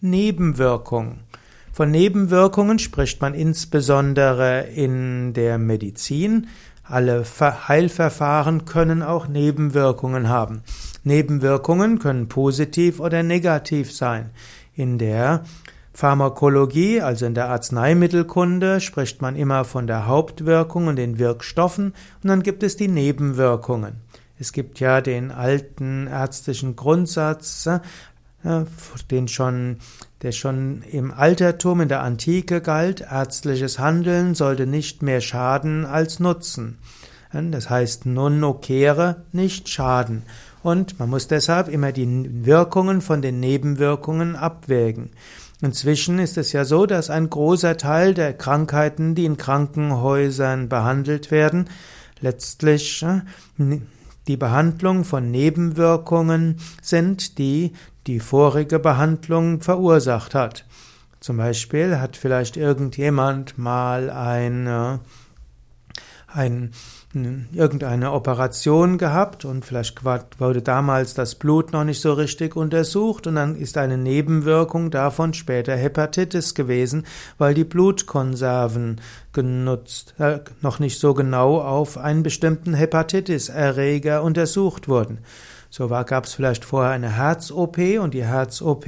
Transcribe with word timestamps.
Nebenwirkung. 0.00 1.18
Von 1.72 1.90
Nebenwirkungen 1.90 2.78
spricht 2.78 3.20
man 3.20 3.34
insbesondere 3.34 4.60
in 4.62 5.32
der 5.32 5.58
Medizin. 5.58 6.46
Alle 6.84 7.24
Heilverfahren 7.40 8.64
können 8.64 9.02
auch 9.02 9.26
Nebenwirkungen 9.26 10.28
haben. 10.28 10.62
Nebenwirkungen 11.02 11.98
können 11.98 12.28
positiv 12.28 13.00
oder 13.00 13.24
negativ 13.24 13.92
sein. 13.92 14.30
In 14.74 14.98
der 14.98 15.42
Pharmakologie, 15.92 17.00
also 17.00 17.26
in 17.26 17.34
der 17.34 17.48
Arzneimittelkunde, 17.48 18.80
spricht 18.80 19.20
man 19.20 19.34
immer 19.34 19.64
von 19.64 19.88
der 19.88 20.06
Hauptwirkung 20.06 20.86
und 20.86 20.94
den 20.94 21.18
Wirkstoffen 21.18 21.92
und 22.22 22.28
dann 22.28 22.44
gibt 22.44 22.62
es 22.62 22.76
die 22.76 22.86
Nebenwirkungen. 22.86 23.96
Es 24.38 24.52
gibt 24.52 24.78
ja 24.78 25.00
den 25.00 25.32
alten 25.32 26.06
ärztlichen 26.06 26.76
Grundsatz, 26.76 27.68
den 29.10 29.28
schon, 29.28 29.76
der 30.22 30.32
schon 30.32 30.82
im 30.90 31.12
Altertum, 31.12 31.80
in 31.80 31.88
der 31.88 32.02
Antike 32.02 32.60
galt, 32.60 33.00
ärztliches 33.00 33.78
Handeln 33.78 34.34
sollte 34.34 34.66
nicht 34.66 35.02
mehr 35.02 35.20
schaden 35.20 35.84
als 35.84 36.20
nutzen. 36.20 36.78
Das 37.32 37.68
heißt, 37.68 38.06
non 38.06 38.40
nocere, 38.40 39.22
nicht 39.32 39.68
schaden. 39.68 40.22
Und 40.62 40.98
man 40.98 41.10
muss 41.10 41.28
deshalb 41.28 41.68
immer 41.68 41.92
die 41.92 42.46
Wirkungen 42.46 43.00
von 43.00 43.22
den 43.22 43.38
Nebenwirkungen 43.40 44.34
abwägen. 44.34 45.10
Inzwischen 45.60 46.18
ist 46.18 46.38
es 46.38 46.52
ja 46.52 46.64
so, 46.64 46.86
dass 46.86 47.10
ein 47.10 47.28
großer 47.28 47.76
Teil 47.76 48.14
der 48.14 48.32
Krankheiten, 48.32 49.14
die 49.14 49.24
in 49.24 49.36
Krankenhäusern 49.36 50.68
behandelt 50.68 51.30
werden, 51.30 51.68
letztlich 52.20 53.04
die 54.28 54.36
Behandlung 54.36 55.04
von 55.04 55.30
Nebenwirkungen 55.30 56.56
sind, 56.82 57.38
die 57.38 57.72
die 58.06 58.20
vorige 58.20 58.78
Behandlung 58.78 59.60
verursacht 59.60 60.34
hat. 60.34 60.64
Zum 61.20 61.38
Beispiel 61.38 61.98
hat 61.98 62.16
vielleicht 62.16 62.56
irgendjemand 62.56 63.58
mal 63.58 64.10
eine, 64.10 65.00
ein, 66.30 66.72
irgendeine 67.52 68.12
Operation 68.12 68.98
gehabt 68.98 69.44
und 69.46 69.64
vielleicht 69.64 70.04
wurde 70.04 70.60
damals 70.60 71.14
das 71.14 71.34
Blut 71.34 71.72
noch 71.72 71.84
nicht 71.84 72.02
so 72.02 72.12
richtig 72.12 72.54
untersucht 72.54 73.26
und 73.26 73.36
dann 73.36 73.56
ist 73.56 73.78
eine 73.78 73.96
Nebenwirkung 73.96 74.90
davon 74.90 75.32
später 75.32 75.74
Hepatitis 75.74 76.54
gewesen, 76.54 77.06
weil 77.38 77.54
die 77.54 77.64
Blutkonserven 77.64 79.00
genutzt, 79.32 80.14
äh, 80.18 80.40
noch 80.60 80.78
nicht 80.78 81.00
so 81.00 81.14
genau 81.14 81.60
auf 81.60 81.96
einen 81.96 82.22
bestimmten 82.22 82.74
Hepatitis-Erreger 82.74 84.22
untersucht 84.22 84.88
wurden. 84.88 85.20
So 85.70 85.90
war, 85.90 86.04
gab 86.04 86.24
es 86.24 86.32
vielleicht 86.32 86.64
vorher 86.64 86.92
eine 86.92 87.16
Herz-OP 87.16 87.98
und 88.00 88.14
die 88.14 88.24
Herz-OP 88.24 88.86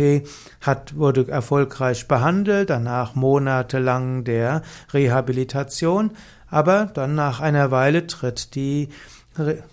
wurde 0.94 1.28
erfolgreich 1.28 2.08
behandelt, 2.08 2.70
danach 2.70 3.14
monatelang 3.14 4.24
der 4.24 4.62
Rehabilitation, 4.92 6.12
aber 6.50 6.86
dann 6.92 7.14
nach 7.14 7.40
einer 7.40 7.70
Weile 7.70 8.06
tritt 8.06 8.54
die, 8.54 8.88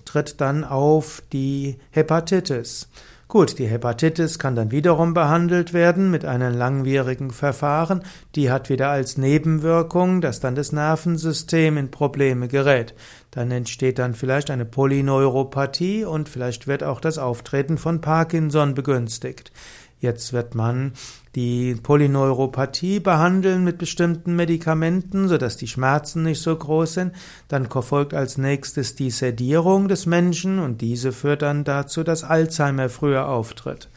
tritt 0.06 0.40
dann 0.42 0.64
auf 0.64 1.24
die 1.32 1.78
Hepatitis. 1.92 2.90
Gut, 3.30 3.60
die 3.60 3.68
Hepatitis 3.68 4.40
kann 4.40 4.56
dann 4.56 4.72
wiederum 4.72 5.14
behandelt 5.14 5.74
werden 5.74 6.10
mit 6.10 6.24
einem 6.24 6.58
langwierigen 6.58 7.32
Verfahren. 7.32 8.04
Die 8.36 8.50
hat 8.50 8.70
wieder 8.70 8.88
als 8.88 9.18
Nebenwirkung, 9.18 10.22
dass 10.22 10.40
dann 10.40 10.56
das 10.56 10.72
Nervensystem 10.72 11.76
in 11.76 11.92
Probleme 11.92 12.48
gerät. 12.48 12.94
Dann 13.32 13.52
entsteht 13.52 14.00
dann 14.00 14.14
vielleicht 14.14 14.50
eine 14.50 14.64
Polyneuropathie 14.64 16.06
und 16.06 16.30
vielleicht 16.30 16.68
wird 16.68 16.84
auch 16.84 17.02
das 17.02 17.18
Auftreten 17.18 17.78
von 17.78 18.00
Parkinson 18.00 18.76
begünstigt. 18.76 19.52
Jetzt 20.00 20.32
wird 20.32 20.54
man 20.54 20.94
die 21.36 21.76
Polyneuropathie 21.76 23.00
behandeln 23.00 23.64
mit 23.64 23.78
bestimmten 23.78 24.36
Medikamenten, 24.36 25.28
sodass 25.28 25.58
die 25.58 25.68
Schmerzen 25.68 26.24
nicht 26.24 26.42
so 26.42 26.56
groß 26.56 26.94
sind. 26.94 27.14
Dann 27.48 27.70
folgt 27.70 28.14
als 28.14 28.38
nächstes 28.38 28.96
die 28.96 29.12
Sedierung 29.12 29.88
des 29.88 30.06
Menschen 30.06 30.60
und 30.60 30.82
diese 30.82 31.12
führt 31.12 31.42
dann 31.42 31.64
dazu, 31.64 32.04
dass 32.04 32.24
Alzheimer 32.24 32.90
früher 32.90 33.28
auftritt. 33.28 33.90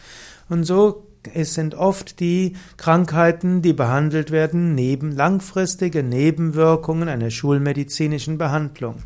Und 0.48 0.64
so 0.64 1.06
es 1.34 1.54
sind 1.54 1.74
oft 1.74 2.20
die 2.20 2.56
Krankheiten, 2.76 3.62
die 3.62 3.72
behandelt 3.72 4.30
werden, 4.30 4.74
neben 4.74 5.12
langfristige 5.12 6.02
Nebenwirkungen 6.02 7.08
einer 7.08 7.30
schulmedizinischen 7.30 8.38
Behandlung. 8.38 9.02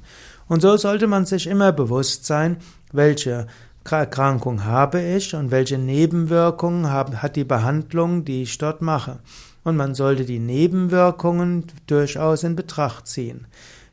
Und 0.46 0.62
so 0.62 0.76
sollte 0.76 1.06
man 1.06 1.26
sich 1.26 1.46
immer 1.46 1.72
bewusst 1.72 2.26
sein, 2.26 2.58
welche 2.92 3.46
Erkrankung 3.92 4.64
habe 4.64 5.00
ich 5.00 5.34
und 5.34 5.50
welche 5.50 5.78
Nebenwirkungen 5.78 6.90
hat 6.90 7.36
die 7.36 7.44
Behandlung, 7.44 8.24
die 8.24 8.42
ich 8.42 8.58
dort 8.58 8.82
mache. 8.82 9.20
Und 9.62 9.76
man 9.76 9.94
sollte 9.94 10.24
die 10.24 10.38
Nebenwirkungen 10.38 11.66
durchaus 11.86 12.42
in 12.42 12.56
Betracht 12.56 13.06
ziehen. 13.06 13.46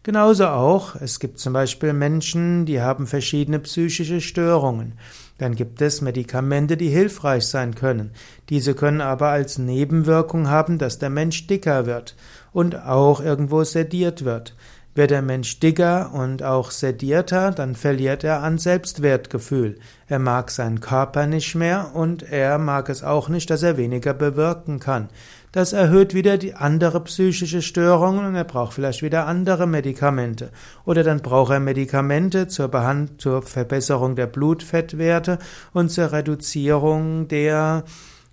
Genauso 0.04 0.48
auch, 0.48 0.96
es 0.96 1.20
gibt 1.20 1.38
zum 1.38 1.54
Beispiel 1.54 1.94
Menschen, 1.94 2.66
die 2.66 2.82
haben 2.82 3.06
verschiedene 3.06 3.60
psychische 3.60 4.20
Störungen. 4.20 4.94
Dann 5.38 5.54
gibt 5.56 5.80
es 5.82 6.02
Medikamente, 6.02 6.76
die 6.76 6.90
hilfreich 6.90 7.46
sein 7.46 7.76
können. 7.76 8.12
Diese 8.50 8.74
können 8.74 9.02
aber 9.02 9.28
als 9.28 9.60
Nebenwirkung 9.60 10.50
haben, 10.50 10.80
dass 10.80 10.98
der 10.98 11.12
Mensch 11.12 11.46
dicker 11.46 11.86
wird 11.86 12.16
und 12.52 12.76
auch 12.84 13.22
irgendwo 13.22 13.64
sediert 13.64 14.26
wird. 14.26 14.56
Wird 14.94 15.12
der 15.12 15.22
Mensch 15.22 15.60
dicker 15.62 16.12
und 16.14 16.44
auch 16.44 16.70
sedierter, 16.70 17.52
dann 17.52 17.76
verliert 17.76 18.26
er 18.26 18.44
an 18.44 18.58
Selbstwertgefühl. 18.58 19.80
Er 20.08 20.20
mag 20.20 20.52
seinen 20.52 20.82
Körper 20.82 21.28
nicht 21.28 21.56
mehr 21.56 21.92
und 21.94 22.24
er 22.24 22.58
mag 22.58 22.90
es 22.90 23.02
auch 23.02 23.30
nicht, 23.30 23.50
dass 23.50 23.64
er 23.64 23.78
weniger 23.78 24.14
bewirken 24.14 24.80
kann. 24.80 25.08
Das 25.54 25.72
erhöht 25.72 26.14
wieder 26.14 26.38
die 26.38 26.56
andere 26.56 27.02
psychische 27.06 27.62
Störungen 27.62 28.26
und 28.26 28.36
er 28.36 28.44
braucht 28.44 28.74
vielleicht 28.74 29.02
wieder 29.02 29.28
andere 29.28 29.66
Medikamente. 29.66 30.52
Oder 30.86 31.04
dann 31.04 31.22
braucht 31.22 31.52
er 31.52 31.60
Medikamente 31.62 32.50
zur, 32.50 32.68
Behand 32.68 33.22
zur 33.22 33.44
Verbesserung 33.44 34.16
der 34.16 34.28
Blutfettwerte 34.28 35.40
und 35.72 35.90
zur 35.90 36.12
Reduzierung 36.12 37.30
der, 37.30 37.86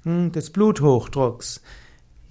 hm, 0.04 0.32
des 0.32 0.50
Bluthochdrucks. 0.50 1.60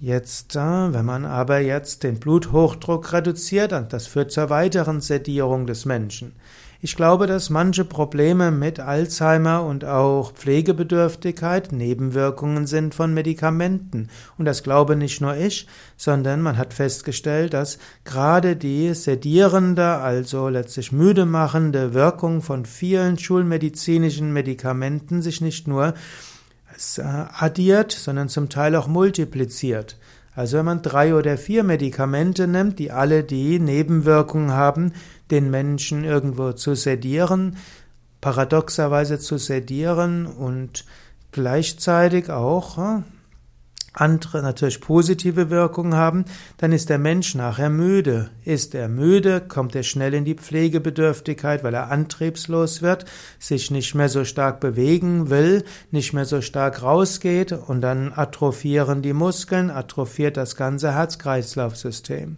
Jetzt, 0.00 0.54
äh, 0.54 0.60
wenn 0.60 1.04
man 1.04 1.24
aber 1.24 1.58
jetzt 1.58 2.04
den 2.04 2.20
Bluthochdruck 2.20 3.12
reduziert, 3.12 3.72
das 3.90 4.06
führt 4.06 4.30
zur 4.30 4.48
weiteren 4.48 5.00
Sedierung 5.00 5.66
des 5.66 5.86
Menschen. 5.86 6.36
Ich 6.80 6.94
glaube, 6.94 7.26
dass 7.26 7.50
manche 7.50 7.84
Probleme 7.84 8.52
mit 8.52 8.78
Alzheimer 8.78 9.64
und 9.64 9.84
auch 9.84 10.32
Pflegebedürftigkeit 10.32 11.72
Nebenwirkungen 11.72 12.68
sind 12.68 12.94
von 12.94 13.12
Medikamenten. 13.12 14.08
Und 14.38 14.44
das 14.44 14.62
glaube 14.62 14.94
nicht 14.94 15.20
nur 15.20 15.34
ich, 15.34 15.66
sondern 15.96 16.42
man 16.42 16.56
hat 16.56 16.72
festgestellt, 16.72 17.52
dass 17.52 17.80
gerade 18.04 18.54
die 18.54 18.94
sedierende, 18.94 19.96
also 19.96 20.48
letztlich 20.48 20.92
müde 20.92 21.26
machende 21.26 21.94
Wirkung 21.94 22.40
von 22.40 22.64
vielen 22.64 23.18
schulmedizinischen 23.18 24.32
Medikamenten 24.32 25.22
sich 25.22 25.40
nicht 25.40 25.66
nur 25.66 25.94
addiert, 26.98 27.92
sondern 27.92 28.28
zum 28.28 28.48
Teil 28.48 28.76
auch 28.76 28.86
multipliziert. 28.86 29.96
Also 30.34 30.58
wenn 30.58 30.66
man 30.66 30.82
drei 30.82 31.14
oder 31.14 31.36
vier 31.36 31.64
Medikamente 31.64 32.46
nimmt, 32.46 32.78
die 32.78 32.92
alle 32.92 33.24
die 33.24 33.58
Nebenwirkungen 33.58 34.52
haben, 34.52 34.92
den 35.30 35.50
Menschen 35.50 36.04
irgendwo 36.04 36.52
zu 36.52 36.76
sedieren, 36.76 37.56
paradoxerweise 38.20 39.18
zu 39.18 39.36
sedieren 39.38 40.26
und 40.26 40.84
gleichzeitig 41.32 42.30
auch 42.30 42.78
äh, 42.78 43.02
andere 44.00 44.42
natürlich 44.42 44.80
positive 44.80 45.50
Wirkungen 45.50 45.94
haben, 45.94 46.24
dann 46.56 46.72
ist 46.72 46.88
der 46.88 46.98
Mensch 46.98 47.34
nachher 47.34 47.70
müde. 47.70 48.30
Ist 48.44 48.74
er 48.74 48.88
müde, 48.88 49.40
kommt 49.40 49.74
er 49.74 49.82
schnell 49.82 50.14
in 50.14 50.24
die 50.24 50.34
Pflegebedürftigkeit, 50.34 51.64
weil 51.64 51.74
er 51.74 51.90
antriebslos 51.90 52.82
wird, 52.82 53.04
sich 53.38 53.70
nicht 53.70 53.94
mehr 53.94 54.08
so 54.08 54.24
stark 54.24 54.60
bewegen 54.60 55.30
will, 55.30 55.64
nicht 55.90 56.12
mehr 56.12 56.24
so 56.24 56.40
stark 56.40 56.82
rausgeht 56.82 57.52
und 57.52 57.80
dann 57.80 58.12
atrophieren 58.14 59.02
die 59.02 59.12
Muskeln, 59.12 59.70
atrophiert 59.70 60.36
das 60.36 60.56
ganze 60.56 60.94
Herz-Kreislauf-System. 60.94 62.36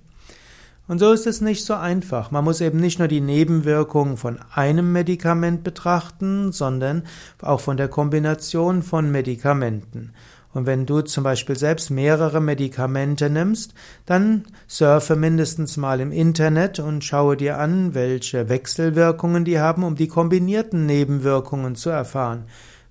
Und 0.90 0.98
so 0.98 1.12
ist 1.12 1.28
es 1.28 1.40
nicht 1.40 1.64
so 1.64 1.74
einfach. 1.74 2.32
Man 2.32 2.42
muss 2.42 2.60
eben 2.60 2.80
nicht 2.80 2.98
nur 2.98 3.06
die 3.06 3.20
Nebenwirkungen 3.20 4.16
von 4.16 4.40
einem 4.52 4.90
Medikament 4.90 5.62
betrachten, 5.62 6.50
sondern 6.50 7.04
auch 7.40 7.60
von 7.60 7.76
der 7.76 7.86
Kombination 7.86 8.82
von 8.82 9.08
Medikamenten. 9.08 10.12
Und 10.52 10.66
wenn 10.66 10.84
du 10.84 11.02
zum 11.02 11.22
Beispiel 11.22 11.56
selbst 11.56 11.90
mehrere 11.90 12.40
Medikamente 12.40 13.30
nimmst, 13.30 13.72
dann 14.04 14.44
surfe 14.66 15.14
mindestens 15.14 15.76
mal 15.76 16.00
im 16.00 16.10
Internet 16.10 16.80
und 16.80 17.04
schaue 17.04 17.36
dir 17.36 17.58
an, 17.58 17.94
welche 17.94 18.48
Wechselwirkungen 18.48 19.44
die 19.44 19.60
haben, 19.60 19.84
um 19.84 19.94
die 19.94 20.08
kombinierten 20.08 20.86
Nebenwirkungen 20.86 21.76
zu 21.76 21.90
erfahren. 21.90 22.46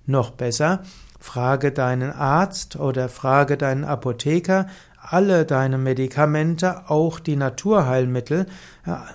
Noch 0.06 0.30
besser, 0.30 0.82
frage 1.20 1.70
deinen 1.70 2.10
Arzt 2.10 2.76
oder 2.76 3.08
frage 3.08 3.56
deinen 3.56 3.84
Apotheker, 3.84 4.66
alle 5.02 5.44
deine 5.44 5.78
Medikamente, 5.78 6.88
auch 6.90 7.20
die 7.20 7.36
Naturheilmittel, 7.36 8.46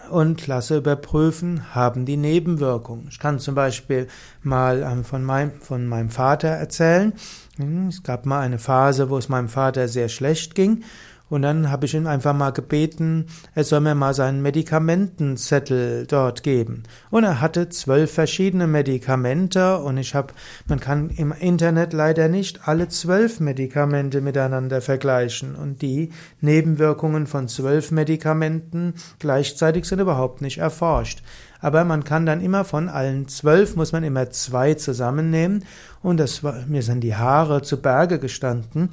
und 0.09 0.47
lasse 0.47 0.77
überprüfen, 0.77 1.75
haben 1.75 2.05
die 2.05 2.17
Nebenwirkungen. 2.17 3.07
Ich 3.09 3.19
kann 3.19 3.39
zum 3.39 3.55
Beispiel 3.55 4.07
mal 4.41 4.83
ähm, 4.83 5.03
von 5.03 5.23
meinem, 5.23 5.59
von 5.61 5.87
meinem 5.87 6.09
Vater 6.09 6.49
erzählen. 6.49 7.13
Hm, 7.57 7.87
es 7.87 8.03
gab 8.03 8.25
mal 8.25 8.41
eine 8.41 8.59
Phase, 8.59 9.09
wo 9.09 9.17
es 9.17 9.29
meinem 9.29 9.49
Vater 9.49 9.87
sehr 9.87 10.09
schlecht 10.09 10.55
ging 10.55 10.83
und 11.29 11.41
dann 11.41 11.71
habe 11.71 11.85
ich 11.85 11.95
ihn 11.95 12.05
einfach 12.05 12.33
mal 12.33 12.51
gebeten, 12.51 13.25
er 13.55 13.63
soll 13.63 13.79
mir 13.79 13.95
mal 13.95 14.13
seinen 14.13 14.43
Medikamentenzettel 14.43 16.05
dort 16.05 16.43
geben. 16.43 16.83
Und 17.09 17.23
er 17.23 17.41
hatte 17.41 17.69
zwölf 17.69 18.11
verschiedene 18.13 18.67
Medikamente 18.67 19.79
und 19.79 19.97
ich 19.97 20.13
habe, 20.13 20.33
man 20.67 20.79
kann 20.79 21.09
im 21.09 21.31
Internet 21.31 21.93
leider 21.93 22.27
nicht 22.27 22.67
alle 22.67 22.89
zwölf 22.89 23.39
Medikamente 23.39 24.21
miteinander 24.21 24.81
vergleichen 24.81 25.55
und 25.55 25.81
die 25.81 26.11
Nebenwirkungen 26.41 27.25
von 27.25 27.47
zwölf 27.47 27.89
Medikamenten 27.89 28.93
gleichzeitig 29.17 29.85
sind 29.85 29.99
überhaupt 29.99 30.41
nicht 30.41 30.59
erforscht. 30.59 31.23
Aber 31.59 31.83
man 31.85 32.03
kann 32.03 32.27
dann 32.27 32.41
immer 32.41 32.65
von 32.65 32.89
allen 32.89 33.27
zwölf, 33.27 33.75
muss 33.75 33.91
man 33.91 34.03
immer 34.03 34.29
zwei 34.29 34.75
zusammennehmen 34.75 35.65
und 36.03 36.17
das 36.17 36.43
war, 36.43 36.65
mir 36.67 36.83
sind 36.83 37.01
die 37.01 37.15
Haare 37.15 37.63
zu 37.63 37.81
Berge 37.81 38.19
gestanden 38.19 38.91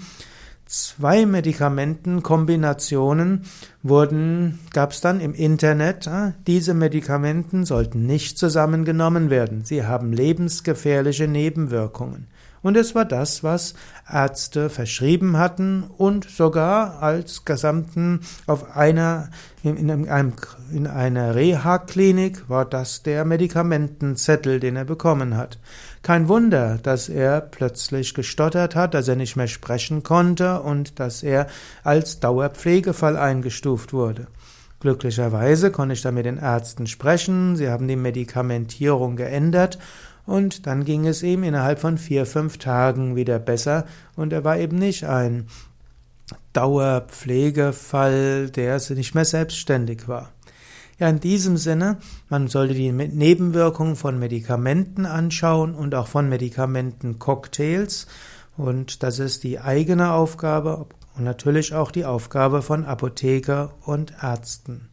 zwei 0.66 1.26
Medikamentenkombinationen 1.26 3.44
wurden, 3.82 4.60
gab 4.72 4.92
es 4.92 5.00
dann 5.00 5.20
im 5.20 5.34
Internet. 5.34 6.06
Ah, 6.08 6.34
diese 6.46 6.74
Medikamenten 6.74 7.64
sollten 7.64 8.06
nicht 8.06 8.38
zusammengenommen 8.38 9.30
werden. 9.30 9.64
Sie 9.64 9.84
haben 9.84 10.12
lebensgefährliche 10.12 11.28
Nebenwirkungen. 11.28 12.26
Und 12.62 12.76
es 12.76 12.94
war 12.94 13.04
das, 13.04 13.42
was 13.42 13.74
Ärzte 14.10 14.70
verschrieben 14.70 15.36
hatten 15.36 15.82
und 15.82 16.30
sogar 16.30 17.02
als 17.02 17.44
gesamten 17.44 18.20
auf 18.46 18.76
einer, 18.76 19.30
in, 19.64 19.90
einem, 19.90 20.32
in 20.72 20.86
einer 20.86 21.34
Reha-Klinik 21.34 22.48
war 22.48 22.64
das 22.64 23.02
der 23.02 23.24
Medikamentenzettel, 23.24 24.60
den 24.60 24.76
er 24.76 24.84
bekommen 24.84 25.36
hat. 25.36 25.58
Kein 26.02 26.28
Wunder, 26.28 26.78
dass 26.82 27.08
er 27.08 27.40
plötzlich 27.40 28.14
gestottert 28.14 28.76
hat, 28.76 28.94
dass 28.94 29.08
er 29.08 29.16
nicht 29.16 29.36
mehr 29.36 29.48
sprechen 29.48 30.04
konnte 30.04 30.60
und 30.62 31.00
dass 31.00 31.24
er 31.24 31.48
als 31.82 32.20
Dauerpflegefall 32.20 33.16
eingestuft 33.16 33.92
wurde. 33.92 34.28
Glücklicherweise 34.78 35.70
konnte 35.70 35.94
ich 35.94 36.02
da 36.02 36.10
mit 36.10 36.26
den 36.26 36.38
Ärzten 36.38 36.88
sprechen, 36.88 37.54
sie 37.54 37.70
haben 37.70 37.86
die 37.86 37.96
Medikamentierung 37.96 39.14
geändert 39.14 39.78
und 40.26 40.66
dann 40.66 40.84
ging 40.84 41.06
es 41.06 41.22
ihm 41.22 41.42
innerhalb 41.42 41.78
von 41.78 41.98
vier, 41.98 42.26
fünf 42.26 42.58
Tagen 42.58 43.16
wieder 43.16 43.38
besser 43.38 43.86
und 44.16 44.32
er 44.32 44.44
war 44.44 44.58
eben 44.58 44.78
nicht 44.78 45.04
ein 45.04 45.46
Dauerpflegefall, 46.52 48.50
der 48.50 48.80
nicht 48.90 49.14
mehr 49.14 49.24
selbstständig 49.24 50.08
war. 50.08 50.32
Ja, 50.98 51.08
in 51.08 51.20
diesem 51.20 51.56
Sinne, 51.56 51.96
man 52.28 52.46
sollte 52.48 52.74
die 52.74 52.92
Nebenwirkungen 52.92 53.96
von 53.96 54.18
Medikamenten 54.18 55.06
anschauen 55.06 55.74
und 55.74 55.94
auch 55.94 56.06
von 56.06 56.28
Medikamentencocktails. 56.28 58.06
Und 58.56 59.02
das 59.02 59.18
ist 59.18 59.42
die 59.42 59.58
eigene 59.58 60.12
Aufgabe 60.12 60.86
und 61.16 61.24
natürlich 61.24 61.74
auch 61.74 61.90
die 61.90 62.04
Aufgabe 62.04 62.62
von 62.62 62.84
Apotheker 62.84 63.74
und 63.84 64.12
Ärzten. 64.22 64.91